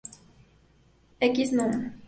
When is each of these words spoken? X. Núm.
X. 1.27 1.51
Núm. 1.51 1.93